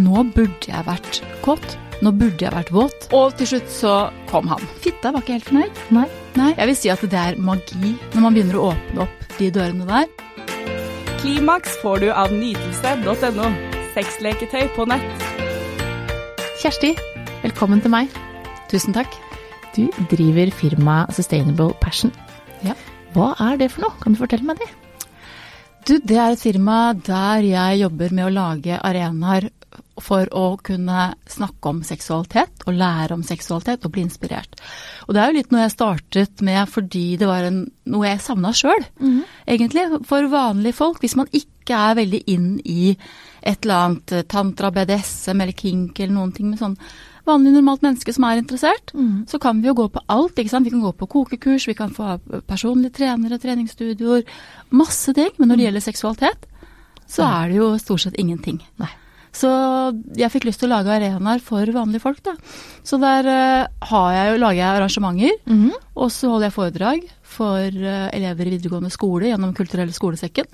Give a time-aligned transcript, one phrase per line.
[0.00, 1.76] nå burde jeg vært kåt.
[2.00, 3.08] Nå burde jeg vært våt.
[3.16, 3.94] Og til slutt så
[4.30, 4.62] kom han.
[4.80, 5.80] Fitta var ikke helt fornøyd.
[5.92, 6.06] Nei.
[6.38, 9.50] Nei, jeg vil si at det er magi når man begynner å åpne opp de
[9.52, 10.08] dørene der.
[11.20, 13.48] Klimaks får du av nytelse.no.
[13.96, 15.26] Sexleketøy på nett.
[16.62, 16.94] Kjersti,
[17.42, 18.14] velkommen til meg.
[18.70, 19.12] Tusen takk.
[19.76, 22.14] Du driver firmaet Sustainable Passion.
[22.64, 22.76] Ja.
[23.14, 23.96] Hva er det for noe?
[24.00, 24.70] Kan du fortelle meg det?
[25.88, 29.48] Du, det er et firma der jeg jobber med å lage arenaer
[30.04, 34.56] for å kunne snakke om seksualitet og lære om seksualitet og bli inspirert.
[35.06, 38.22] Og det er jo litt noe jeg startet med fordi det var en, noe jeg
[38.24, 38.84] savna sjøl,
[39.46, 39.86] egentlig.
[40.08, 42.96] For vanlige folk, hvis man ikke er veldig inn i
[43.42, 46.76] et eller annet tantra, BDSM eller kink eller noen ting med sånn
[47.28, 48.92] vanlig normalt menneske som er interessert,
[49.28, 50.38] så kan vi jo gå på alt.
[50.38, 50.66] ikke sant?
[50.66, 54.24] Vi kan gå på kokekurs, vi kan få personlige trenere, treningsstudioer,
[54.70, 55.30] masse ting.
[55.38, 56.48] Men når det gjelder seksualitet,
[57.10, 58.60] så er det jo stort sett ingenting.
[58.80, 58.90] Nei.
[59.32, 59.48] Så
[60.18, 62.32] jeg fikk lyst til å lage arenaer for vanlige folk, da.
[62.82, 65.70] Så der eh, har jeg, lager jeg arrangementer, Mhm.
[65.96, 70.46] og så holder jeg foredrag for eh, elever i videregående skole gjennom Kulturelle skolesekken.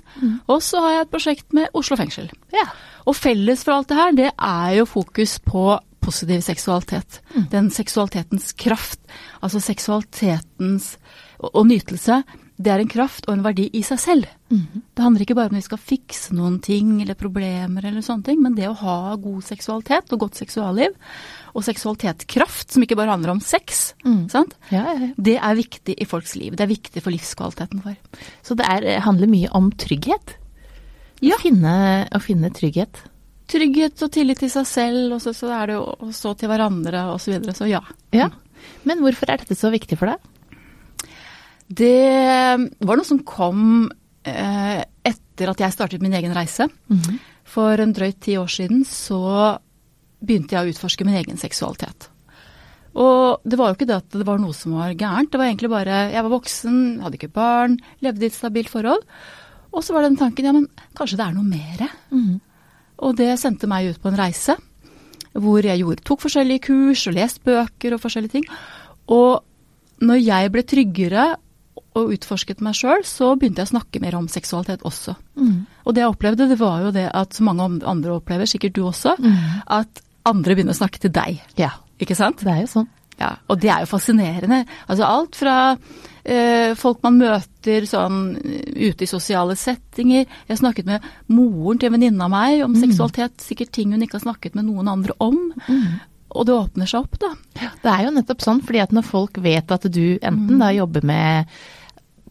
[0.47, 2.29] Og så har jeg et prosjekt med Oslo fengsel.
[2.53, 2.67] Ja.
[3.07, 7.19] Og felles for alt det her, det er jo fokus på positiv seksualitet.
[7.51, 8.99] Den seksualitetens kraft.
[9.41, 10.97] Altså seksualitetens
[11.39, 12.21] og, og nytelse.
[12.57, 14.29] Det er en kraft og en verdi i seg selv.
[14.97, 18.25] Det handler ikke bare om at vi skal fikse noen ting eller problemer eller sånne
[18.25, 20.95] ting, men det å ha god seksualitet og godt seksualliv,
[21.53, 23.91] og seksualitetskraft, som ikke bare handler om sex,
[24.33, 24.55] sant?
[24.73, 25.09] Ja, ja, ja.
[25.29, 26.55] det er viktig i folks liv.
[26.57, 27.99] Det er viktig for livskvaliteten vår.
[28.45, 30.33] Så det er, handler mye om trygghet?
[31.21, 31.75] Å finne,
[32.13, 33.03] å finne trygghet.
[33.47, 37.05] Trygghet og tillit til seg selv, og så, så er det å stå til hverandre
[37.13, 37.55] og så videre.
[37.57, 37.83] Så ja.
[38.15, 38.31] Ja.
[38.87, 40.33] Men hvorfor er dette så viktig for deg?
[41.67, 43.89] Det var noe som kom
[44.23, 46.69] eh, etter at jeg startet min egen reise.
[47.47, 49.57] For en drøyt ti år siden så
[50.19, 52.09] begynte jeg å utforske min egen seksualitet.
[52.97, 55.45] Og det var jo ikke det at det var noe som var gærent, det var
[55.45, 59.03] egentlig bare Jeg var voksen, hadde ikke barn, levde i et stabilt forhold.
[59.71, 60.65] Og så var den tanken ja, men
[60.97, 61.89] kanskje det er noe mere?
[63.05, 64.57] Og det sendte meg ut på en reise
[65.37, 68.47] hvor jeg gjorde, tok forskjellige kurs og lest bøker og forskjellige ting.
[69.13, 69.43] Og
[70.01, 71.25] når jeg ble tryggere
[71.97, 75.15] og utforsket meg sjøl, så begynte jeg å snakke mer om seksualitet også.
[75.85, 78.83] Og det jeg opplevde, det var jo det at så mange andre opplever, sikkert du
[78.87, 79.15] også,
[79.67, 81.41] at andre begynner å snakke til deg.
[81.59, 82.43] Ja, Ikke sant?
[82.45, 82.87] det er jo sånn.
[83.17, 84.59] Ja, og det er jo fascinerende.
[84.85, 85.53] Altså alt fra
[86.21, 90.27] eh, folk man møter sånn ute i sosiale settinger.
[90.45, 94.19] Jeg snakket med moren til en venninne av meg om seksualitet, sikkert ting hun ikke
[94.19, 95.39] har snakket med noen andre om.
[96.37, 97.31] Og det åpner seg opp, da.
[97.81, 101.01] Det er jo nettopp sånn, fordi at når folk vet at du enten da jobber
[101.07, 101.47] med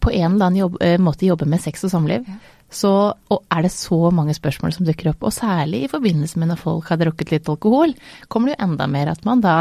[0.06, 2.27] på en eller annen jobb, eh, måte jobber med sex og samliv,
[2.71, 2.93] så
[3.31, 5.27] og er det så mange spørsmål som dukker opp.
[5.27, 7.94] Og særlig i forbindelse med når folk har drukket litt alkohol,
[8.28, 9.59] kommer det jo enda mer at man da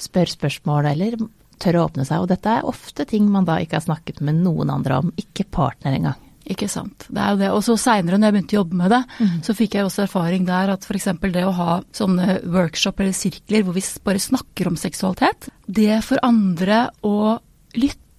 [0.00, 1.20] spør spørsmål eller
[1.60, 2.22] tør å åpne seg.
[2.22, 5.48] Og dette er ofte ting man da ikke har snakket med noen andre om, ikke
[5.52, 6.26] partner engang.
[6.50, 7.04] Ikke sant.
[7.06, 7.50] Det er jo det.
[7.54, 9.00] Og så seinere, når jeg begynte å jobbe med det,
[9.46, 11.10] så fikk jeg også erfaring der at f.eks.
[11.22, 16.22] det å ha sånne workshop eller sirkler hvor vi bare snakker om seksualitet, det for
[16.26, 17.38] andre å
[17.76, 18.09] lytte,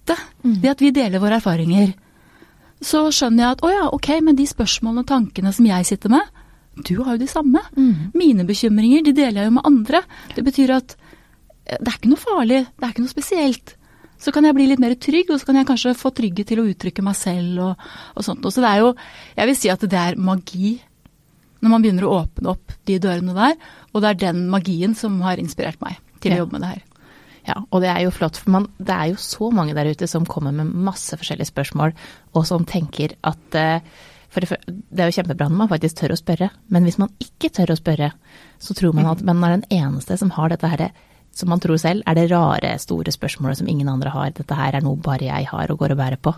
[0.62, 1.92] det at vi deler våre erfaringer,
[2.82, 6.10] så skjønner jeg at å ja, ok, men de spørsmålene og tankene som jeg sitter
[6.12, 6.40] med,
[6.82, 7.60] du har jo de samme.
[8.16, 10.02] Mine bekymringer, de deler jeg jo med andre.
[10.34, 13.74] Det betyr at eh, det er ikke noe farlig, det er ikke noe spesielt.
[14.22, 16.62] Så kan jeg bli litt mer trygg, og så kan jeg kanskje få trygghet til
[16.62, 18.44] å uttrykke meg selv og, og sånt.
[18.46, 18.94] Og så det er jo,
[19.36, 20.78] jeg vil si at det er magi
[21.62, 23.52] når man begynner å åpne opp de dørene der,
[23.92, 26.82] og det er den magien som har inspirert meg til å jobbe med det her.
[27.48, 30.06] Ja, og det er jo flott, for man, det er jo så mange der ute
[30.10, 31.94] som kommer med masse forskjellige spørsmål,
[32.38, 33.94] og som tenker at eh,
[34.32, 34.56] for det,
[34.88, 37.74] det er jo kjempebra når man faktisk tør å spørre, men hvis man ikke tør
[37.74, 38.12] å spørre,
[38.62, 40.86] så tror man at man er den eneste som har dette her,
[41.36, 44.32] som man tror selv er det rare, store spørsmålet som ingen andre har.
[44.36, 46.32] Dette her er noe bare jeg har og går og bærer på.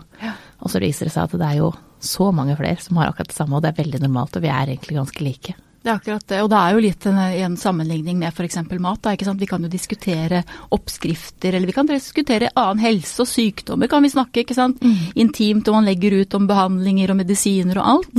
[0.63, 1.71] Og så viser det seg at det er jo
[2.03, 4.51] så mange flere som har akkurat det samme, og det er veldig normalt, og vi
[4.51, 5.55] er egentlig ganske like.
[5.85, 8.57] Det er akkurat det, og det er jo litt en, en sammenligning med f.eks.
[8.81, 9.01] mat.
[9.05, 9.37] Da, ikke sant?
[9.37, 10.39] Vi kan jo diskutere
[10.73, 14.81] oppskrifter, eller vi kan diskutere annen helse og sykdommer, kan vi snakke, ikke sant.
[15.13, 18.17] Intimt, og man legger ut om behandlinger og medisiner og alt.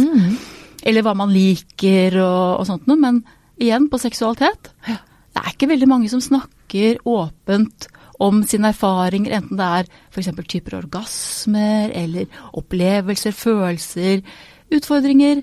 [0.87, 3.01] Eller hva man liker og, og sånt noe.
[3.03, 3.19] Men
[3.59, 4.71] igjen, på seksualitet.
[4.87, 7.89] Det er ikke veldig mange som snakker åpent
[8.23, 10.31] om sine erfaringer, enten det er f.eks.
[10.47, 14.23] typer orgasmer, eller opplevelser, følelser,
[14.71, 15.43] utfordringer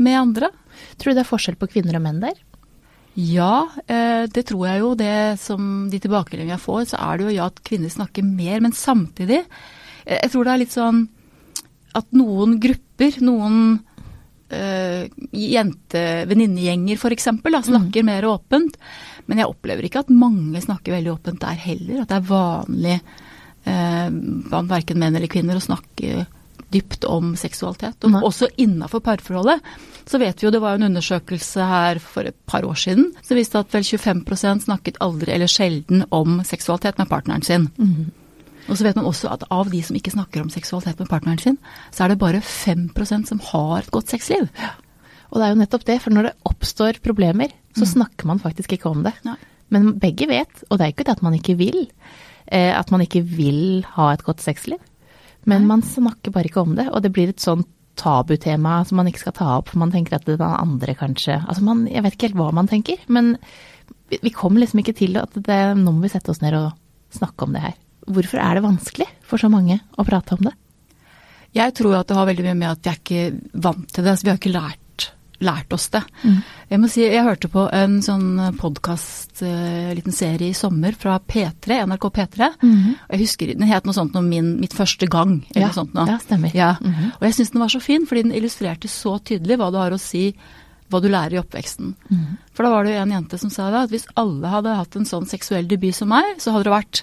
[0.00, 0.48] med andre.
[0.96, 2.40] Tror du det er forskjell på kvinner og menn der?
[3.18, 4.94] Ja, eh, det tror jeg jo.
[4.96, 8.60] Det som de tilbakemeldingene jeg får, så er det jo ja at kvinner snakker mer,
[8.64, 11.06] men samtidig eh, Jeg tror det er litt sånn
[11.92, 13.56] at noen grupper, noen
[14.48, 15.02] uh,
[15.36, 17.26] jente venninnegjenger f.eks.
[17.68, 18.78] snakker mer åpent.
[19.28, 22.00] Men jeg opplever ikke at mange snakker veldig åpent der heller.
[22.00, 24.08] At det er vanlig uh,
[24.48, 26.24] blant verken menn eller kvinner å snakke
[26.72, 28.04] dypt om seksualitet.
[28.08, 29.60] Og også innafor parforholdet.
[30.08, 33.38] Så vet vi jo, det var en undersøkelse her for et par år siden som
[33.38, 37.68] viste at vel 25% snakket aldri eller sjelden om seksualitet med partneren sin.
[38.68, 41.38] Og så vet man også at av de som ikke snakker om seksualitet med partneren
[41.42, 41.58] sin,
[41.90, 44.48] så er det bare 5% som har et godt sexliv.
[45.32, 48.74] Og det er jo nettopp det, for når det oppstår problemer, så snakker man faktisk
[48.76, 49.14] ikke om det.
[49.24, 49.38] Nei.
[49.72, 51.86] Men begge vet, og det er ikke det at man ikke vil,
[52.46, 54.80] eh, at man ikke vil ha et godt sexliv.
[55.48, 57.68] Men man snakker bare ikke om det, og det blir et sånt
[57.98, 61.64] tabutema som man ikke skal ta opp, for man tenker at den andre kanskje Altså
[61.66, 63.34] man, jeg vet ikke helt hva man tenker, men
[64.08, 66.72] vi, vi kommer liksom ikke til at det, nå må vi sette oss ned og
[67.12, 67.76] snakke om det her.
[68.08, 70.54] Hvorfor er det vanskelig for så mange å prate om det?
[71.52, 74.16] Jeg tror at det har veldig mye med at vi er ikke vant til det.
[74.16, 74.81] så vi har ikke lært,
[75.42, 76.00] lært oss det.
[76.70, 81.18] Jeg må si, jeg hørte på en sånn podkast, uh, liten serie i sommer fra
[81.18, 82.48] P3, NRK P3.
[82.62, 85.78] Og jeg husker Den het noe sånt om min, mitt første gang, eller Ja, noe
[85.80, 86.06] sånt noe.
[86.08, 86.54] ja, stemmer.
[86.54, 86.72] Ja.
[86.80, 87.12] Mhm.
[87.20, 89.90] Og jeg syns den var så fin, fordi den illustrerte så tydelig hva det har
[89.96, 90.34] å si
[90.92, 91.94] hva du lærer i oppveksten.
[92.10, 92.38] Mhm.
[92.52, 94.96] For da var det jo en jente som sa det, at hvis alle hadde hatt
[94.96, 97.02] en sånn seksuell debut som meg, så hadde det vært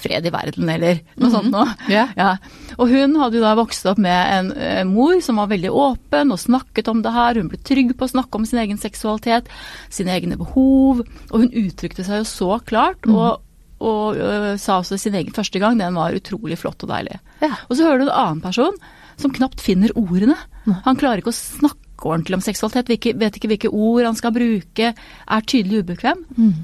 [0.00, 1.66] fred i verden, eller noe sånt noe.
[1.90, 2.12] Yeah.
[2.16, 2.30] Ja.
[2.78, 4.50] Og hun hadde jo da vokst opp med en
[4.80, 7.38] en mor som var veldig åpen og snakket om det her.
[7.40, 9.50] Hun ble trygg på å snakke om sin egen seksualitet,
[9.92, 11.04] sine egne behov.
[11.30, 13.42] Og hun uttrykte seg jo så klart, og,
[13.82, 17.20] og øh, sa også sin egen første gang den var utrolig flott og deilig.
[17.44, 17.54] Ja.
[17.68, 18.80] Og så hører du en annen person
[19.20, 20.38] som knapt finner ordene.
[20.86, 24.32] Han klarer ikke å snakke ordentlig om seksualitet, hvilke, vet ikke hvilke ord han skal
[24.32, 26.22] bruke, er tydelig ubekvem.
[26.38, 26.54] Mm.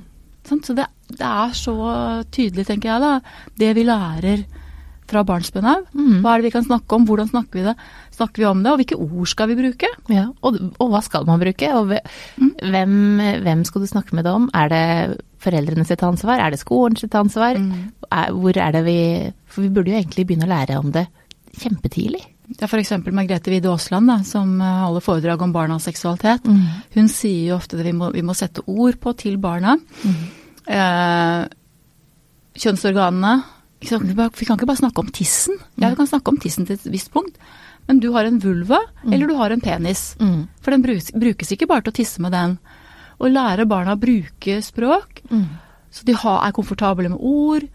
[0.46, 1.74] Så det, det er så
[2.34, 3.20] tydelig, tenker jeg, da.
[3.58, 4.44] Det vi lærer
[5.06, 5.84] fra barnsben av.
[5.94, 7.74] Hva er det vi kan snakke om, hvordan snakker vi det?
[8.16, 9.86] Snakker vi om det, og hvilke ord skal vi bruke?
[10.10, 11.68] Ja, og, og hva skal man bruke?
[11.78, 12.02] Og hve-
[12.66, 12.96] hvem,
[13.44, 14.48] hvem skal du snakke med det om?
[14.52, 16.42] Er det foreldrene sitt ansvar?
[16.42, 17.54] Er det skolen sitt ansvar?
[18.10, 18.98] Er, hvor er det vi
[19.46, 21.06] For vi burde jo egentlig begynne å lære om det
[21.60, 22.24] kjempetidlig.
[22.60, 22.92] Er f.eks.
[23.10, 26.44] Margrethe Wide Aasland, som eh, holder foredrag om barnas seksualitet.
[26.94, 29.76] Hun sier jo ofte at vi må, vi må sette ord på til barna.
[30.66, 31.46] Eh,
[32.56, 33.34] kjønnsorganene.
[33.80, 34.06] Ikke sant?
[34.08, 35.58] Vi bare- Vi kan ikke bare snakke om tissen.
[35.78, 37.36] Ja, vi kan snakke om tissen til et visst punkt.
[37.88, 38.78] Men du har en vulva,
[39.12, 40.16] eller du har en penis.
[40.18, 40.48] Mm.
[40.60, 42.58] For den brukes, brukes ikke bare til å tisse med den.
[43.20, 45.22] Å lære barna å bruke språk,
[45.92, 47.68] så de har, er komfortable med ord.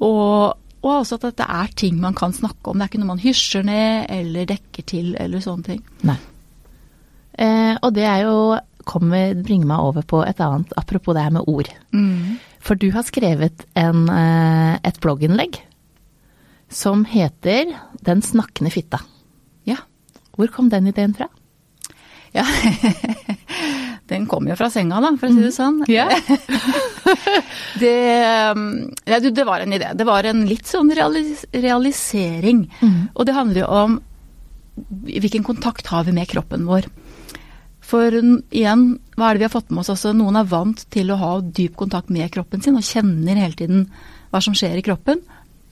[0.00, 2.78] Og, og også at det er ting man kan snakke om.
[2.78, 5.82] Det er ikke noe man hysjer ned eller dekker til eller sånne ting.
[6.02, 6.16] Nei.
[7.38, 11.34] Eh, og det er jo kommer, bringer meg over på et annet, apropos det her
[11.36, 11.70] med ord.
[12.64, 15.60] For du har skrevet en, eh, et blogginnlegg
[16.68, 17.74] som heter
[18.04, 19.00] Den snakkende fitta.
[19.64, 19.76] Ja.
[20.36, 21.28] Hvor kom den ideen fra?
[22.32, 22.44] ja.
[24.08, 25.82] Den kom jo fra senga, da, for å si det sånn.
[27.78, 27.92] Det,
[28.52, 28.62] um,
[29.08, 29.90] ja, du, det var en idé.
[29.96, 32.66] Det var en litt sånn realis realisering.
[33.14, 33.98] Og det handler jo om
[35.08, 36.88] hvilken kontakt har vi med kroppen vår.
[37.88, 38.84] For igjen,
[39.16, 39.92] hva er det vi har fått med oss?
[39.94, 43.56] Altså, noen er vant til å ha dyp kontakt med kroppen sin og kjenner hele
[43.56, 43.86] tiden
[44.28, 45.22] hva som skjer i kroppen.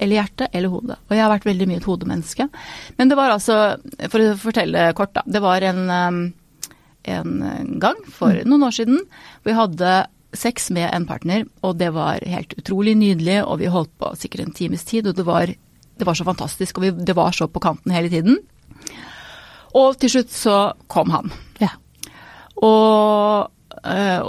[0.01, 0.99] Eller hjertet, eller hodet.
[1.09, 2.49] Og jeg har vært veldig mye et hodemenneske.
[2.97, 3.77] Men det var altså,
[4.13, 5.25] for å fortelle kort, da.
[5.29, 6.19] Det var en, um,
[7.09, 9.95] en gang for noen år siden hvor vi hadde
[10.37, 14.45] sex med en partner, og det var helt utrolig nydelig, og vi holdt på sikkert
[14.45, 17.49] en times tid, og det var, det var så fantastisk, og vi, det var så
[17.49, 18.41] på kanten hele tiden.
[19.77, 20.59] Og til slutt så
[20.93, 21.33] kom han.
[22.63, 23.51] Og,
[23.85, 24.21] øh,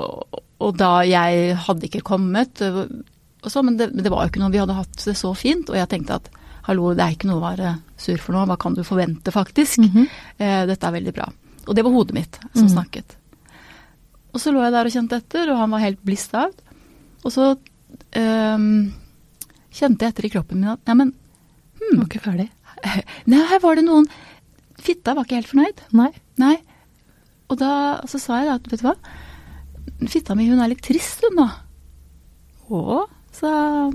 [0.59, 4.51] og- da jeg hadde ikke kommet, så, men det, men det var jo ikke noe,
[4.51, 6.29] vi hadde hatt det så fint, og jeg tenkte at
[6.67, 9.77] hallo, det er ikke noe å være sur for nå, hva kan du forvente faktisk?
[10.39, 11.29] eh, dette er veldig bra.
[11.67, 13.15] Og det var hodet mitt som snakket.
[14.33, 16.59] Og så lå jeg der og kjente etter, og han var helt blissed out.
[17.23, 17.47] Og så
[18.17, 18.93] um,
[19.71, 21.13] kjente jeg etter i kroppen min at ja, men
[21.79, 22.49] Var ikke ferdig.
[23.31, 24.07] Nei, her var det noen
[24.81, 25.79] Fitta var ikke helt fornøyd.
[25.97, 26.11] Nei.
[26.37, 26.55] Nei.
[27.47, 27.71] Og da
[28.09, 28.95] så sa jeg da at vet du hva,
[30.11, 31.47] fitta mi hun er litt trist hun nå.
[32.67, 33.51] Å, sa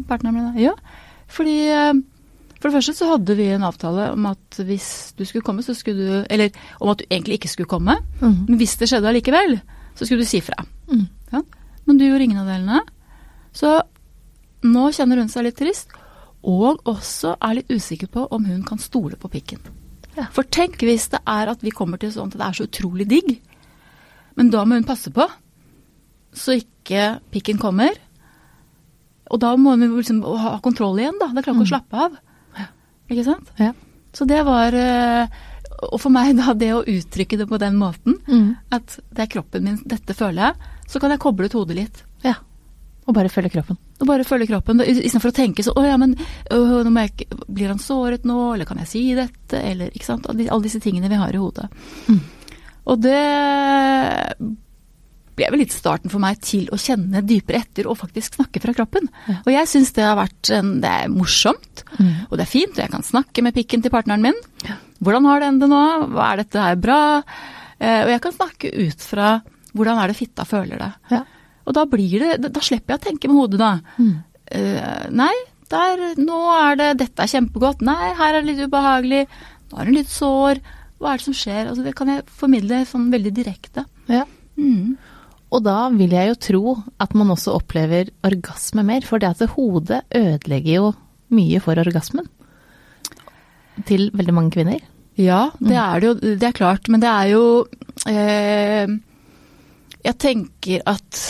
[0.09, 0.49] partneren min.
[0.49, 0.62] da.
[0.71, 0.73] Ja,
[1.32, 1.92] fordi eh,
[2.62, 5.75] for det første så hadde vi en avtale om at hvis du skulle komme, så
[5.75, 7.99] skulle du Eller om at du egentlig ikke skulle komme.
[8.21, 8.47] mm.
[8.49, 9.59] Men hvis det skjedde allikevel,
[9.99, 10.62] så skulle du si fra.
[10.88, 11.09] Mm.
[11.32, 11.42] Ja.
[11.85, 12.80] Men du gjorde ingen av delene.
[13.52, 13.80] Så
[14.62, 15.90] nå kjenner hun seg litt trist,
[16.42, 19.59] og også er litt usikker på om hun kan stole på pikken.
[20.16, 20.26] Ja.
[20.35, 23.07] For tenk hvis det er at vi kommer til sånn at det er så utrolig
[23.09, 23.31] digg,
[24.37, 25.25] men da må hun passe på
[26.33, 27.92] så ikke pikken kommer.
[29.33, 31.26] Og da må hun liksom ha kontroll igjen, da.
[31.37, 32.14] Det klarer ikke å slappe av.
[33.12, 33.50] Ikke sant?
[33.61, 33.73] Ja.
[34.16, 35.26] Så det var eh,
[35.90, 38.57] og for meg da, det å uttrykke det på den måten, Mm.
[38.73, 42.02] at det er kroppen min, dette føler jeg, så kan jeg koble ut hodet litt.
[43.11, 43.76] Og bare følge kroppen.
[44.00, 46.12] Og bare følge kroppen, istedenfor å tenke så Å ja, men
[46.54, 50.28] øh, jeg, blir han såret nå, eller kan jeg si dette, eller ikke sant.
[50.30, 51.66] Alle disse tingene vi har i hodet.
[52.06, 52.21] Mm.
[52.92, 53.18] Og det
[55.32, 58.75] ble vel litt starten for meg til å kjenne dypere etter og faktisk snakke fra
[58.76, 59.06] kroppen.
[59.30, 59.38] Ja.
[59.47, 62.26] Og jeg syns det har vært en, det er morsomt, Mm.
[62.30, 64.38] og det er fint, og jeg kan snakke med pikken til partneren min.
[64.64, 64.78] Ja.
[65.04, 65.80] Hvordan har den det nå?
[66.14, 67.00] Hva er dette her bra?
[67.78, 69.32] Eh, og jeg kan snakke ut fra
[69.76, 70.90] hvordan er det fitta føler det.
[71.11, 71.21] Ja.
[71.66, 73.73] Og da blir det, da- slipper jeg å tenke med hodet, da.
[73.99, 74.12] Mm.
[74.52, 75.33] Uh, nei,
[75.73, 77.85] der, nå er det Dette er kjempegodt.
[77.87, 79.23] Nei, her er det litt ubehagelig.
[79.71, 80.61] Nå er det litt sår.
[81.00, 81.62] Hva er det som skjer?
[81.71, 83.87] Altså, det kan jeg formidle sånn veldig direkte.
[84.12, 84.26] Ja.
[84.61, 84.99] Mm.
[85.52, 89.57] Og da vil jeg jo tro at man også opplever orgasme mer, for det at
[89.57, 90.92] hodet ødelegger jo
[91.33, 92.28] mye for orgasmen.
[93.88, 94.81] Til veldig mange kvinner.
[95.21, 96.14] Ja, det er det jo.
[96.40, 96.88] Det er klart.
[96.92, 97.42] Men det er jo
[98.09, 98.92] eh,
[100.02, 101.21] Jeg tenker at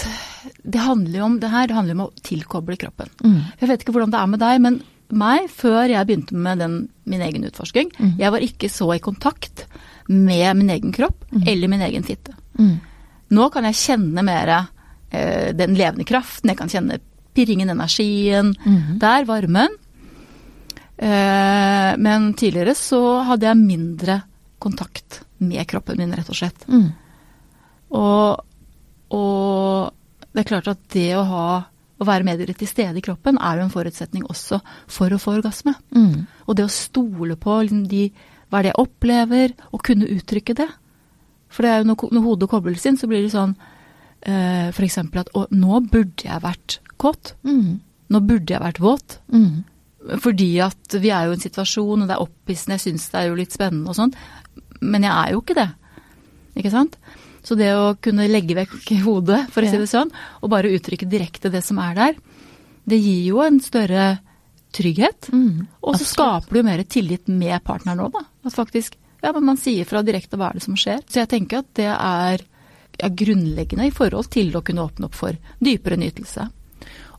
[0.62, 3.10] det handler jo om det her, det handler om å tilkoble kroppen.
[3.22, 3.40] Mm.
[3.60, 4.78] Jeg vet ikke hvordan det er med deg, men
[5.12, 8.14] meg, før jeg begynte med den, min egen utforsking, mm.
[8.22, 9.66] jeg var ikke så i kontakt
[10.08, 11.44] med min egen kropp mm.
[11.52, 12.32] eller min egen fitte.
[12.58, 12.78] Mm.
[13.36, 17.00] Nå kan jeg kjenne mer eh, den levende kraften, jeg kan kjenne
[17.36, 18.98] pirringen, energien, Mhm.
[19.00, 19.76] der, varmen.
[20.96, 24.22] Eh, men tidligere så hadde jeg mindre
[24.62, 26.66] kontakt med kroppen min, rett og slett.
[26.68, 26.92] Mm.
[27.98, 28.44] Og,
[29.12, 31.46] og det er klart at det å ha
[32.02, 34.58] å være mer til stede i kroppen er jo en forutsetning også
[34.90, 35.74] for å få orgasme.
[35.94, 36.24] Mm.
[36.48, 38.08] Og det å stole på liksom, de,
[38.50, 40.68] hva er det jeg opplever, og kunne uttrykke det.
[41.52, 43.54] For det er jo når, når hodet kobles inn, så blir det sånn
[44.26, 47.34] eh, eksempel at å, nå burde jeg vært kåt.
[47.46, 47.78] Mm.
[48.12, 49.18] Nå burde jeg vært våt.
[49.32, 49.62] Mm.
[50.22, 53.20] Fordi at vi er jo i en situasjon, og det er opphissende, jeg syns det
[53.20, 54.14] er jo litt spennende og sånn.
[54.82, 55.68] Men jeg er jo ikke det.
[56.58, 56.98] Ikke sant?
[57.42, 61.08] Så det å kunne legge vekk hodet, for å si det sånn, og bare uttrykke
[61.10, 62.20] direkte det som er der,
[62.86, 64.06] det gir jo en større
[64.72, 65.28] trygghet.
[65.34, 65.66] Mm.
[65.82, 68.24] Og så skaper du jo mer tillit med partneren òg, da.
[68.48, 71.04] At faktisk Ja, men man sier fra direkte hva er det som skjer.
[71.06, 72.42] Så jeg tenker at det er,
[72.98, 76.48] er grunnleggende i forhold til å kunne åpne opp for dypere nytelse.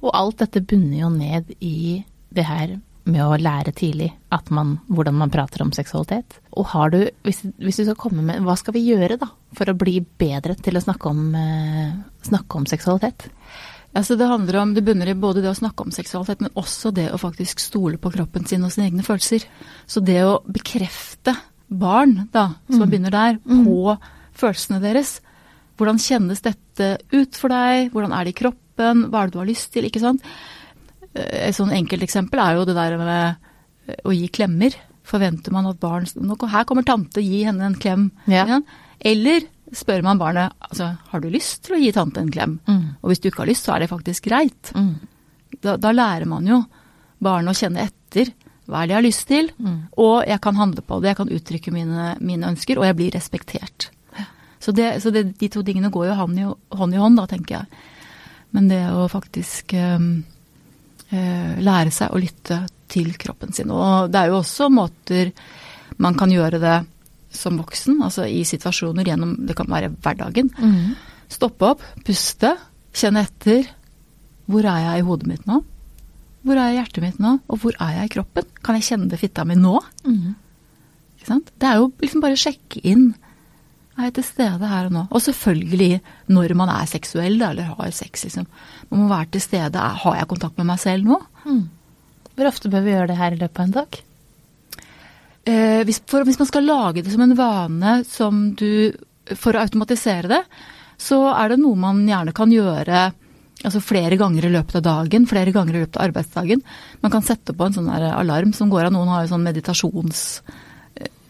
[0.03, 2.01] Og alt dette bunner jo ned i
[2.34, 2.74] det her
[3.05, 4.12] med å lære tidlig
[4.50, 6.38] man, hvordan man prater om seksualitet.
[6.55, 9.65] Og har du, hvis, hvis du skal komme med, hva skal vi gjøre da, for
[9.69, 11.91] å bli bedre til å snakke om, eh,
[12.24, 13.27] snakke om seksualitet?
[13.93, 16.93] Altså det handler om, det bunner i både det å snakke om seksualitet, men også
[16.95, 19.45] det å faktisk stole på kroppen sin og sine egne følelser.
[19.86, 21.36] Så det å bekrefte
[21.69, 22.89] barn, da, som Mm.
[22.89, 23.65] begynner der, Mm.
[23.65, 24.00] på
[24.33, 25.19] følelsene deres.
[25.77, 27.91] Hvordan kjennes dette ut for deg?
[27.91, 29.10] Hvordan er det i kroppen?
[29.12, 29.83] Hva er det du har lyst til?
[29.86, 30.22] Ikke sant?
[31.15, 33.36] Eh, Et sånn enkelt eksempel er jo det der med
[33.88, 34.75] eh, å gi klemmer.
[35.03, 38.12] Forventer man at barn Her kommer tante, gi henne en klem.
[38.32, 38.62] Ja.
[39.03, 39.41] Eller
[39.74, 42.60] spør man barnet altså, har du lyst til å gi tante en klem.
[42.67, 42.96] Mm.
[43.01, 44.72] Og hvis du ikke har lyst, så er det faktisk greit.
[44.77, 44.93] Mm.
[45.62, 46.62] Da, da lærer man jo
[47.24, 48.32] barnet å kjenne etter
[48.70, 49.79] hva er det jeg har lyst til, Mm.
[50.00, 53.12] og jeg kan handle på det, jeg kan uttrykke mine, mine ønsker, og jeg blir
[53.12, 53.89] respektert.
[54.63, 57.82] Så, det, så det, de to tingene går jo hånd i hånd, da, tenker jeg.
[58.55, 60.24] Men det å faktisk um,
[61.13, 63.72] lære seg å lytte til kroppen sin.
[63.74, 65.32] Og det er jo også måter
[66.01, 66.77] man kan gjøre det
[67.34, 70.51] som voksen, altså i situasjoner gjennom Det kan være hverdagen.
[70.58, 70.93] Mm.
[71.34, 72.53] Stoppe opp, puste,
[72.93, 73.65] kjenne etter.
[74.46, 75.62] Hvor er jeg i hodet mitt nå?
[76.43, 77.38] Hvor er jeg i hjertet mitt nå?
[77.48, 78.48] Og hvor er jeg i kroppen?
[78.65, 79.77] Kan jeg kjenne det fitta mi nå?
[80.05, 80.34] Mm.
[81.24, 83.13] Det er jo liksom bare å sjekke inn.
[83.94, 85.04] Er til stede her og nå?
[85.14, 86.00] Og selvfølgelig
[86.34, 88.48] når man er seksuell eller har sex, liksom.
[88.90, 89.78] Man må være til stede.
[90.04, 91.20] Har jeg kontakt med meg selv nå?
[91.46, 91.64] Mm.
[92.34, 94.00] Hvor ofte bør vi gjøre det her i løpet av en dag?
[95.46, 98.96] Eh, hvis, for hvis man skal lage det som en vane som du
[99.36, 100.40] For å automatisere det,
[101.00, 103.06] så er det noe man gjerne kan gjøre
[103.64, 106.64] altså flere ganger i løpet av dagen, flere ganger i løpet av arbeidsdagen.
[107.00, 108.96] Man kan sette på en sånn alarm som går av.
[108.96, 109.48] Noen har jo sånn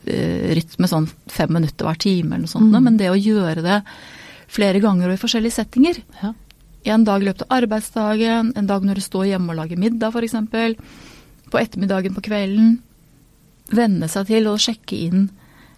[0.06, 2.72] meditasjonsrytme sånn fem minutter hver time eller noe sånt.
[2.72, 2.84] Mm.
[2.84, 3.82] Men det å gjøre det
[4.54, 6.34] flere ganger og i forskjellige settinger Ja.
[6.94, 10.14] en dag i løpet av arbeidsdagen, en dag når du står hjemme og lager middag
[10.14, 10.36] f.eks.
[11.50, 12.80] På ettermiddagen på kvelden.
[13.72, 15.30] Venne seg til å sjekke inn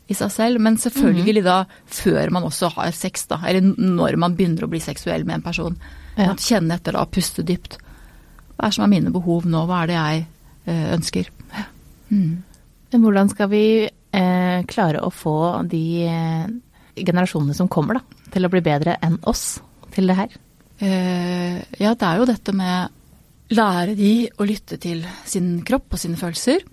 [0.07, 0.59] i seg selv.
[0.59, 3.41] Men selvfølgelig da før man også har sex, da.
[3.45, 5.75] Eller når man begynner å bli seksuell med en person.
[6.17, 6.31] Ja.
[6.31, 7.77] At Kjenne etter da, puste dypt.
[8.55, 9.65] Hva er som er mine behov nå?
[9.67, 10.25] Hva er det jeg
[10.65, 11.29] eh, ønsker?
[12.09, 12.43] Mm.
[12.91, 15.35] Men hvordan skal vi eh, klare å få
[15.69, 16.47] de eh,
[16.95, 19.57] generasjonene som kommer, da, til å bli bedre enn oss
[19.95, 20.35] til det her?
[20.79, 22.91] Eh, ja, det er jo dette med
[23.55, 26.63] lære de å lytte til sin kropp og sine følelser.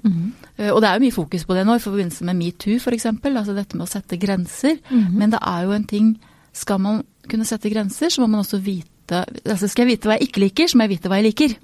[0.56, 3.06] Eh, Og det er jo mye fokus på det nå i forbindelse med metoo f.eks.
[3.12, 4.78] Altså dette med å sette grenser.
[4.90, 6.14] Men det er jo en ting
[6.52, 10.16] Skal man kunne sette grenser, så må man også vite altså Skal jeg vite hva
[10.18, 11.54] jeg ikke liker, så må jeg vite hva jeg liker.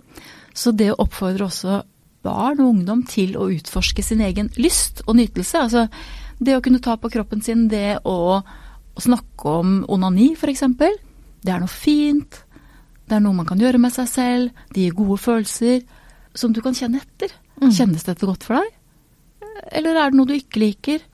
[0.55, 1.83] Så det å oppfordre også
[2.25, 5.61] barn og ungdom til å utforske sin egen lyst og nytelse.
[5.67, 5.87] Altså
[6.39, 8.41] det å kunne ta på kroppen sin, det å,
[8.99, 10.65] snakke om onani f.eks.
[10.75, 12.41] Det er noe fint.
[13.07, 14.65] Det er noe man kan gjøre med seg selv.
[14.75, 15.85] Det gir gode følelser
[16.35, 17.31] som du kan kjenne etter.
[17.63, 18.75] Kjennes dette godt for deg?
[19.79, 21.07] Eller er det noe du ikke liker?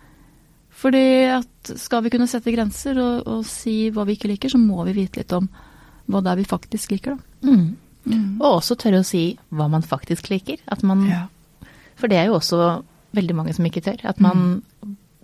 [0.75, 4.61] Fordi at skal vi kunne sette grenser og, og si hva vi ikke liker, så
[4.61, 5.47] må vi vite litt om
[6.11, 7.53] hva det er vi faktisk liker, da.
[7.53, 7.69] Mm.
[8.41, 10.59] Og også tørre å si hva man faktisk liker.
[10.69, 11.07] At man,
[11.97, 12.83] For det er jo også
[13.15, 14.01] veldig mange som ikke tør.
[14.05, 14.63] At man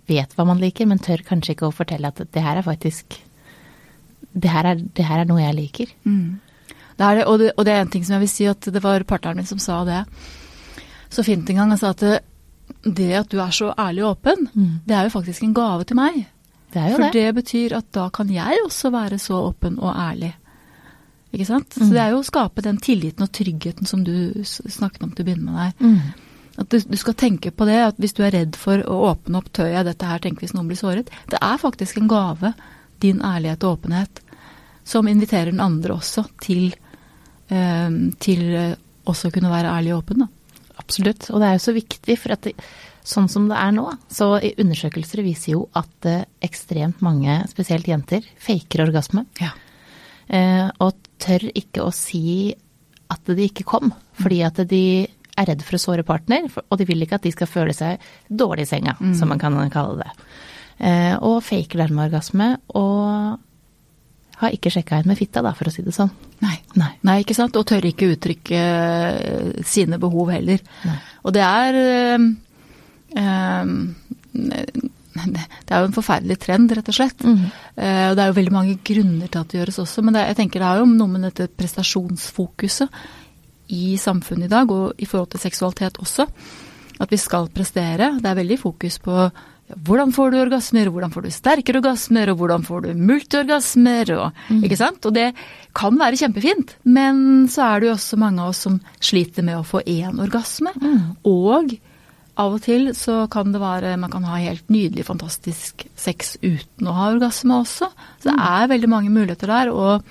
[0.07, 3.19] vet hva man liker, men tør kanskje ikke å fortelle at det her er faktisk
[4.33, 5.89] Det her er, det her er noe jeg liker.
[6.07, 6.39] Mm.
[6.97, 8.61] Det er det, og, det, og det er en ting som jeg vil si, at
[8.61, 10.05] det var partneren min som sa det
[11.11, 11.69] så fint en gang.
[11.73, 12.03] Han sa at
[12.87, 14.47] det, at du er så ærlig og åpen,
[14.87, 16.21] det er jo faktisk en gave til meg.
[16.71, 17.11] Det For det.
[17.11, 20.31] det betyr at da kan jeg også være så åpen og ærlig.
[21.31, 21.71] Ikke sant?
[21.77, 25.23] Så det er jo å skape den tilliten og tryggheten som du snakket om til
[25.23, 25.87] å begynne med der.
[25.87, 26.27] Mm.
[26.59, 29.39] At du, du skal tenke på det, at hvis du er redd for å åpne
[29.39, 31.11] opp, tør jeg dette her, tenk hvis noen blir såret.
[31.31, 32.51] Det er faktisk en gave,
[33.01, 34.21] din ærlighet og åpenhet,
[34.83, 36.73] som inviterer den andre også til,
[37.49, 38.75] um, til eh,
[39.09, 40.25] også å kunne være ærlig og åpen.
[40.25, 40.75] Da.
[40.83, 41.29] Absolutt.
[41.31, 42.53] Og det er jo så viktig, for at det,
[43.07, 48.27] sånn som det er nå, så undersøkelser viser jo at eh, ekstremt mange, spesielt jenter,
[48.43, 49.25] faker orgasme.
[49.41, 49.55] Ja.
[50.31, 52.53] Eh, og tør ikke å si
[53.11, 54.83] at de ikke kom, fordi at de
[55.37, 58.01] er redd for å såre partner, og de vil ikke at de skal føle seg
[58.27, 60.27] dårlig i senga, som man kan kalle det.
[60.81, 63.39] Eh, og faker dermed orgasme, og
[64.41, 66.09] har ikke sjekka inn med fitta, da, for å si det sånn.
[66.41, 66.55] Nei.
[66.79, 66.89] Nei.
[67.05, 67.57] Nei, ikke sant?
[67.59, 70.63] Og tør ikke uttrykke eh, sine behov heller.
[70.87, 70.97] Nei.
[71.21, 72.17] Og det er eh,
[75.11, 77.25] Det er jo en forferdelig trend, rett og slett.
[77.25, 80.27] Eh, og det er jo veldig mange grunner til at det gjøres også, men det,
[80.29, 83.01] jeg tenker det er jo noe med dette prestasjonsfokuset
[83.71, 86.27] i samfunnet i dag, og i forhold til seksualitet også.
[87.01, 88.13] At vi skal prestere.
[88.21, 92.31] Det er veldig fokus på ja, hvordan får du orgasmer, hvordan får du sterkere orgasmer,
[92.31, 95.07] og hvordan får du multiorgasmer, og, ikke sant?
[95.07, 95.31] Og det
[95.77, 99.61] kan være kjempefint, men så er det jo også mange av oss som sliter med
[99.61, 100.75] å få én orgasme.
[101.27, 101.73] Og
[102.39, 106.87] av og til så kan det være Man kan ha helt nydelig, fantastisk sex uten
[106.87, 107.89] å ha orgasme også.
[108.21, 109.73] Så det er veldig mange muligheter der.
[109.73, 110.05] og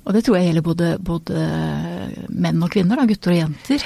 [0.00, 1.42] og det tror jeg gjelder både, både
[2.32, 3.84] menn og kvinner, da, gutter og jenter.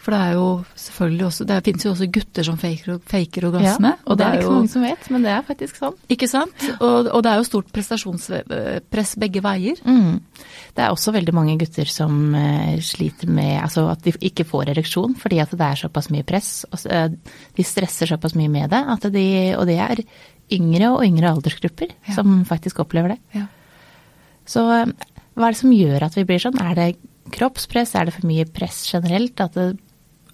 [0.00, 0.44] For det er jo
[0.80, 3.90] selvfølgelig også Det finnes jo også gutter som faker, faker orgasme.
[4.06, 5.98] og det er ikke så jo, mange som vet, men det er faktisk sånn.
[6.08, 6.64] Ikke sant?
[6.80, 9.82] Og, og det er jo stort prestasjonspress begge veier.
[9.84, 10.20] Mm.
[10.76, 14.72] Det er også veldig mange gutter som eh, sliter med altså at de ikke får
[14.72, 16.64] ereksjon fordi at det er såpass mye press.
[16.70, 17.08] og eh,
[17.56, 19.26] de stresser såpass mye med det, at de,
[19.58, 20.00] og det er
[20.50, 22.14] yngre og yngre aldersgrupper Ja.
[22.16, 23.20] som faktisk opplever det.
[23.36, 23.46] Ja.
[24.48, 24.86] Så eh,
[25.36, 26.56] hva er det som gjør at vi blir sånn?
[26.64, 26.88] Er det
[27.36, 27.92] kroppspress?
[27.94, 29.38] Er det for mye press generelt?
[29.44, 29.68] At det,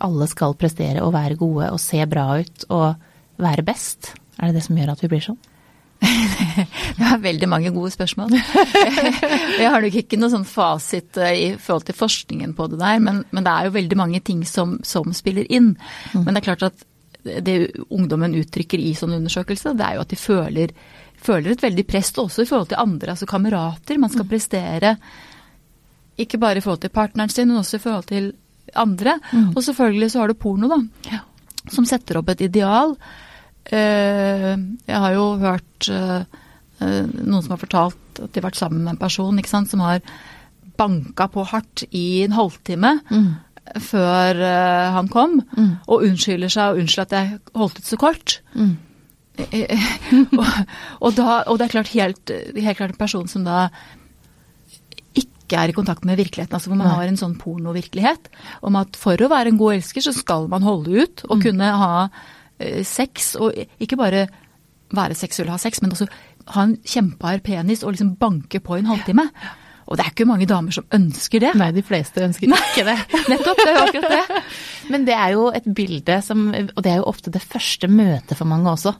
[0.04, 4.14] alle skal prestere og være gode og se bra ut og være best?
[4.36, 5.38] Er det det som gjør at vi blir sånn?
[6.96, 8.34] Det er veldig mange gode spørsmål.
[9.60, 13.00] Jeg har nok ikke noe sånn fasit eh, i forhold til forskningen på det der,
[13.02, 15.74] men, men det er jo veldig mange ting som, som spiller inn.
[16.14, 16.84] Men det er klart at
[17.46, 17.56] det
[17.90, 20.74] ungdommen uttrykker i sånn undersøkelse, det er jo at de føler,
[21.18, 23.98] føler et veldig press også i forhold til andre, altså kamerater.
[24.00, 24.96] Man skal prestere
[26.22, 28.30] ikke bare i forhold til partneren sin, men også i forhold til
[28.74, 29.18] andre.
[29.54, 31.20] Og selvfølgelig så har du porno, da,
[31.72, 32.96] som setter opp et ideal.
[33.66, 34.52] Eh,
[34.86, 36.22] jeg har jo hørt eh,
[36.80, 39.70] eh, noen som har fortalt at de har vært sammen med en person ikke sant,
[39.72, 40.00] som har
[40.76, 42.92] banka på hardt i en halvtime
[43.82, 45.40] før eh, han kom,
[45.88, 48.36] og unnskylder seg og unnskylder at jeg holdt ut så kort.
[48.54, 48.76] Mm.
[50.40, 50.46] og,
[51.00, 53.66] og, da, og det er klart helt, helt klart en person som da
[55.46, 56.52] ikke er i kontakt med virkeligheten.
[56.58, 56.94] altså Hvor man Nei.
[56.98, 58.28] har en sånn pornovirkelighet
[58.66, 61.70] om at for å være en god elsker, så skal man holde ut og kunne
[61.80, 62.08] ha
[62.58, 63.36] eh, sex.
[63.40, 64.26] Og ikke bare
[64.96, 66.06] være seksuell og ha sex, men også
[66.54, 69.24] ha en kjempehard penis og liksom banke på i en halvtime.
[69.86, 71.52] Og det er ikke mange damer som ønsker det.
[71.58, 72.96] Nei, de fleste ønsker ikke det.
[73.30, 74.42] Nettopp, det er jo akkurat det.
[74.90, 78.34] Men det er jo et bilde som Og det er jo ofte det første møtet
[78.38, 78.92] for mange også,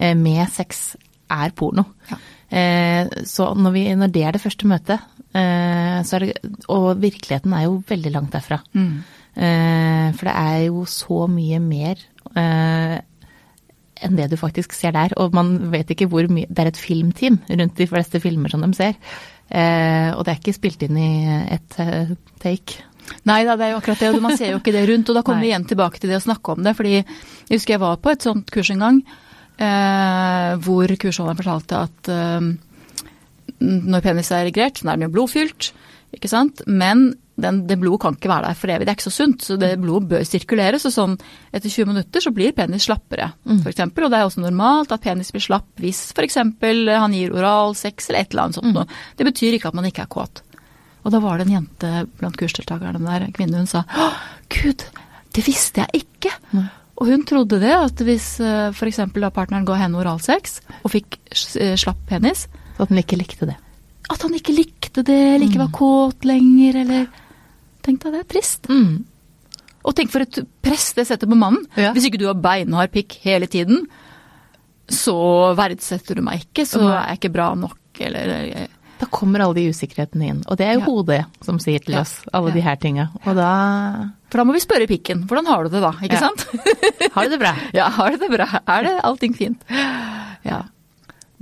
[0.00, 0.94] eh, med sex,
[1.30, 1.84] er porno.
[2.10, 2.16] Ja.
[2.50, 6.32] Eh, Så når, vi, når det er det første møtet, det
[6.68, 8.58] Og virkeligheten er jo veldig langt derfra.
[8.72, 9.02] Mm.
[9.30, 12.00] For det er jo så mye mer
[12.34, 12.96] eh,
[14.04, 15.14] enn det du faktisk ser der.
[15.20, 18.64] Og man vet ikke hvor mye Det er et filmteam rundt de fleste filmer som
[18.64, 18.96] de ser.
[19.50, 21.10] Eh, og det er ikke spilt inn i
[21.50, 22.86] ett eh, take.
[23.26, 25.10] Nei da, det er jo akkurat det, og man ser jo ikke det rundt.
[25.10, 26.76] Og da kommer vi igjen tilbake til det å snakke om det.
[26.78, 29.02] fordi jeg husker jeg var på et sånt kurs en gang
[29.60, 32.50] eh, hvor kursholderen fortalte at eh,
[33.60, 35.72] når penis er erigert, så er den jo blodfylt,
[36.16, 36.62] ikke sant.
[36.66, 39.44] Men den, det blodet kan ikke være der for evig, det er ikke så sunt.
[39.46, 40.80] Så det blodet bør sirkulere.
[40.82, 41.16] Så sånn
[41.52, 43.30] etter 20 minutter så blir penis slappere,
[43.62, 44.06] for eksempel.
[44.06, 46.40] Og det er også normalt at penis blir slapp hvis f.eks.
[46.40, 48.88] han gir oral sex eller et eller annet sånt noe.
[49.16, 50.42] Det betyr ikke at man ikke er kåt.
[51.00, 54.10] Og da var det en jente blant kursdeltakerne der, kvinne, hun sa å,
[54.52, 54.84] gud,
[55.32, 56.34] det visste jeg ikke.
[57.00, 58.34] Og hun trodde det, at hvis
[58.76, 59.00] f.eks.
[59.16, 61.16] da partneren ga henne oralsex og fikk
[61.56, 62.44] eh, slapp penis,
[62.82, 63.56] at han ikke likte det.
[64.10, 67.06] at han ikke likte det, eller ikke var kåt lenger, eller
[67.82, 68.66] Tenk deg det, trist.
[68.68, 69.04] Mm.
[69.88, 71.62] Og tenk for et press det setter på mannen.
[71.80, 71.94] Ja.
[71.96, 73.86] Hvis ikke du har beinhard pikk hele tiden,
[74.90, 75.14] så
[75.56, 78.66] verdsetter du meg ikke, så er jeg ikke bra nok, eller
[79.00, 80.40] Da kommer alle de usikkerhetene inn.
[80.46, 80.84] Og det er jo Ja.
[80.90, 82.54] hodet som sier til oss alle Ja.
[82.54, 83.06] de her tinga.
[83.24, 85.24] Og da For da må vi spørre pikken.
[85.26, 86.44] Hvordan har du det da, ikke sant?
[87.14, 87.54] har du det bra.
[87.72, 88.60] ja, har du det bra?
[88.68, 89.62] Er det allting fint?
[90.44, 90.64] Ja.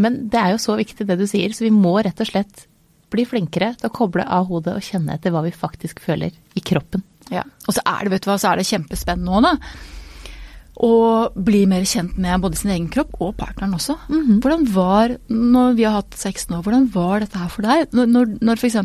[0.03, 2.67] Men det er jo så viktig det du sier, så vi må rett og slett
[3.13, 6.65] bli flinkere til å koble av hodet og kjenne etter hva vi faktisk føler i
[6.65, 7.05] kroppen.
[7.33, 7.45] Ja.
[7.67, 9.55] Og så er det, vet du hva, så er det kjempespennende nå, da.
[10.79, 10.93] Å
[11.35, 13.97] bli mer kjent med både sin egen kropp og partneren også.
[14.45, 17.89] Hvordan var, når vi har hatt sex nå, hvordan var dette her for deg?
[17.97, 18.79] Når, når, når f.eks.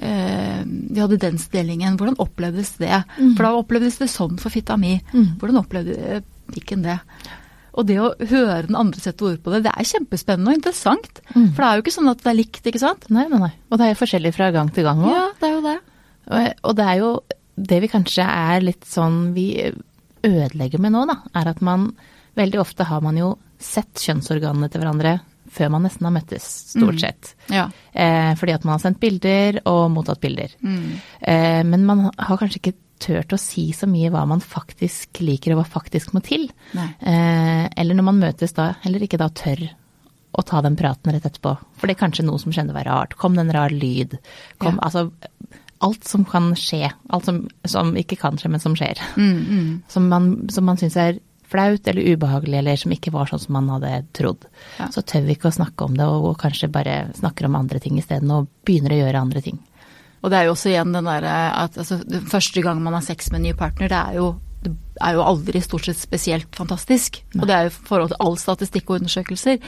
[0.00, 3.02] Eh, vi hadde den stillingen, hvordan opplevdes det?
[3.34, 5.00] For da opplevdes det sånn for fitta mi.
[5.40, 6.22] Hvordan opplevde eh,
[6.54, 7.00] pikken det?
[7.80, 11.20] Og det å høre den andre sette ord på det, det er kjempespennende og interessant.
[11.32, 13.06] For det er jo ikke sånn at det er likt, ikke sant?
[13.14, 13.52] Nei, nei, nei.
[13.70, 15.14] Og det er jo forskjellig fra gang til gang òg.
[15.14, 15.78] Ja, det er jo det.
[16.30, 17.10] Og- Og det er jo
[17.56, 19.46] det vi kanskje er litt sånn vi
[20.24, 21.90] ødelegger med nå, da, er at man
[22.36, 26.44] veldig ofte har man jo sett kjønnsorganene til hverandre før man nesten har møttes,
[26.76, 27.32] stort sett.
[27.50, 27.64] Ja.
[27.92, 30.52] Eh, fordi at man har sendt bilder og mottatt bilder.
[30.62, 35.54] Eh, men man har kanskje ikke turt å si så mye hva man faktisk liker
[35.54, 36.48] og hva faktisk må til.
[36.76, 39.66] Eh, eller når man møtes da, heller ikke da tør
[40.30, 41.56] å ta den praten rett etterpå.
[41.78, 43.16] For det er kanskje noe som kjenner var rart.
[43.18, 44.20] Kom det en rar lyd?
[44.62, 44.86] Kom, Ja.
[44.86, 45.10] Altså
[45.80, 46.90] alt som kan skje.
[47.08, 49.00] Alt som, som ikke kan skje, men som skjer.
[49.16, 49.82] Mm, mm.
[49.88, 51.18] Som man, som man syns er
[51.50, 54.44] flaut eller ubehagelig, eller som ikke var sånn som man hadde trodd.
[54.78, 54.90] Ja.
[54.94, 57.98] Så tør vi ikke å snakke om det, og kanskje bare snakker om andre ting
[57.98, 59.58] isteden, og begynner å gjøre andre ting.
[60.20, 63.04] Og det er jo også igjen den derre at altså, den første gang man har
[63.06, 64.26] sex med en ny partner, det er jo,
[64.60, 67.22] det er jo aldri stort sett spesielt fantastisk.
[67.38, 69.62] Og det er jo i forhold til all statistikk og undersøkelser.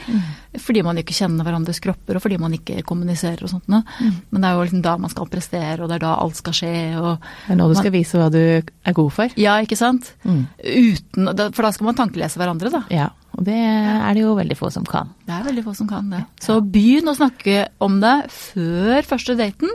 [0.61, 3.81] Fordi man ikke kjenner hverandres kropper, og fordi man ikke kommuniserer og sånt noe.
[4.29, 6.57] Men det er jo liksom da man skal prestere, og det er da alt skal
[6.59, 9.33] skje, og Det er nå du skal vise hva du er god for.
[9.41, 10.13] Ja, ikke sant?
[10.21, 10.45] Mm.
[10.61, 12.85] Uten For da skal man tankelese hverandre, da.
[12.93, 15.09] Ja, og det er det jo veldig få som kan.
[15.25, 16.21] Det er veldig få som kan det.
[16.43, 19.73] Så begynn å snakke om det før første daten.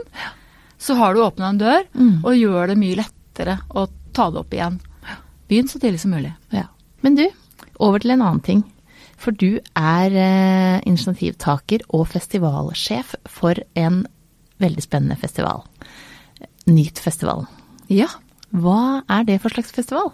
[0.79, 2.23] Så har du åpna en dør, Mm.
[2.23, 4.79] og gjør det mye lettere å ta det opp igjen.
[5.49, 6.33] Begynn så tidlig som mulig.
[6.55, 6.67] Ja.
[7.03, 7.25] Men du,
[7.79, 8.63] over til en annen ting.
[9.19, 14.05] For du er eh, initiativtaker og festivalsjef for en
[14.63, 15.65] veldig spennende festival.
[16.67, 17.45] Nyt festival.
[17.91, 18.07] Ja.
[18.55, 20.13] Hva er det for slags festival?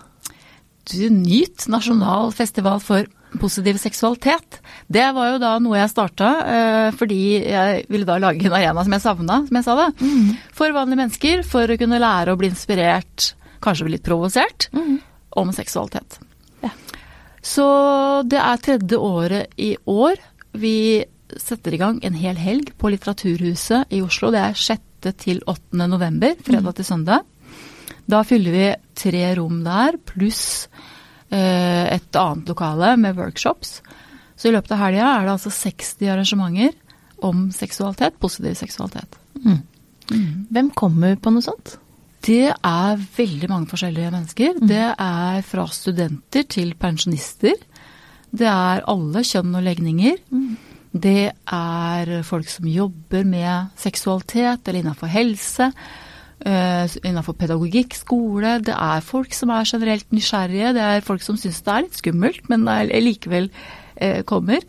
[0.89, 3.05] Du, Nyt nasjonal festival for
[3.41, 4.59] positiv seksualitet.
[4.87, 8.85] Det var jo da noe jeg starta eh, fordi jeg ville da lage en arena
[8.85, 9.89] som jeg savna, som jeg sa det.
[10.55, 14.69] For vanlige mennesker, for å kunne lære å bli inspirert, kanskje bli litt provosert,
[15.35, 16.19] om seksualitet.
[16.63, 16.71] Ja.
[17.45, 17.65] Så
[18.25, 20.17] det er tredje året i år.
[20.55, 21.03] Vi
[21.41, 24.31] setter i gang en hel helg på Litteraturhuset i Oslo.
[24.33, 25.11] Det er 6.
[25.21, 25.85] til 8.
[25.89, 27.25] november, fredag til søndag.
[28.05, 28.67] Da fyller vi
[28.97, 30.67] tre rom der, pluss
[31.31, 33.79] et annet lokale med workshops.
[34.35, 36.75] Så i løpet av helga er det altså 60 arrangementer
[37.25, 39.17] om seksualitet, positiv seksualitet.
[40.53, 41.77] Hvem kommer på noe sånt?
[42.25, 44.59] Det er veldig mange forskjellige mennesker.
[44.61, 47.57] Det er fra studenter til pensjonister.
[48.35, 50.17] Det er alle kjønn og legninger.
[50.95, 55.69] Det er folk som jobber med seksualitet eller innenfor helse.
[56.45, 58.59] Uh, innenfor pedagogikk, skole.
[58.61, 60.75] Det er folk som er generelt nysgjerrige.
[60.77, 63.83] Det er folk som syns det er litt skummelt, men likevel likevel Mm
[64.27, 64.59] kommer.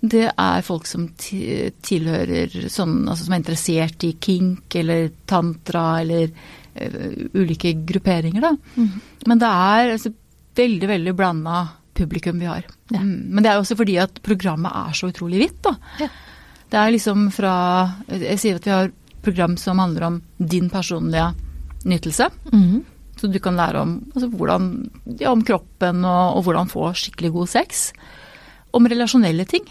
[0.00, 6.30] Det er folk som tilhører sånn, altså som er interessert i kink eller tantra eller
[6.74, 8.54] eh, ulike grupperinger, da.
[9.26, 10.12] Men det er altså,
[10.54, 12.66] veldig, veldig blanda publikum vi har.
[12.90, 13.02] Ja.
[13.02, 13.30] Mm.
[13.34, 15.74] Men det er også fordi at programmet er så utrolig vidt, da.
[16.00, 16.08] Ja.
[16.70, 17.52] Det er liksom fra
[18.06, 21.32] Jeg sier at vi har program som handler om din personlige
[21.84, 22.30] nytelse.
[23.20, 27.32] Så du kan lære om, altså hvordan, ja, om kroppen og, og hvordan få skikkelig
[27.34, 27.90] god sex.
[28.72, 29.66] Om relasjonelle ting.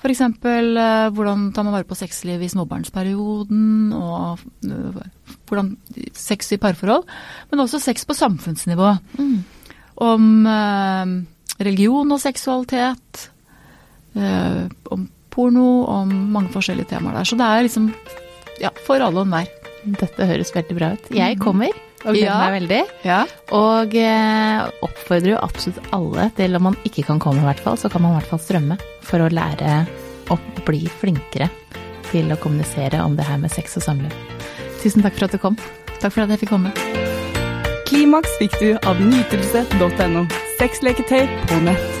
[0.00, 0.22] F.eks.
[0.22, 4.38] Uh, hvordan tar man vare på sexlivet i småbarnsperioden, og
[4.70, 5.00] uh,
[5.48, 5.74] hvordan
[6.16, 7.04] sex i parforhold.
[7.50, 8.94] Men også sex på samfunnsnivå.
[9.18, 9.40] Mm.
[10.00, 11.10] Om eh,
[11.60, 13.26] religion og seksualitet.
[14.90, 17.28] om porno, om mange forskjellige temaer der.
[17.28, 17.90] Så det er liksom
[18.60, 19.48] ja, for alle og enhver.
[20.00, 21.08] Dette høres veldig bra ut.
[21.14, 21.40] Jeg mm.
[21.42, 22.38] kommer og gleder ja.
[22.40, 22.80] meg veldig.
[23.04, 23.20] Ja.
[23.56, 27.78] Og eh, oppfordrer jo absolutt alle til, om man ikke kan komme i hvert fall,
[27.80, 29.82] så kan man i hvert fall strømme for å lære
[30.30, 31.50] å bli flinkere
[32.10, 34.14] til å kommunisere om det her med sex og samliv.
[34.80, 35.58] Tusen takk for at du kom.
[36.00, 36.72] Takk for at jeg fikk komme.
[37.90, 40.28] Klimaks fikk du av nytelse.no.
[40.60, 41.99] Sexleketøy på nett.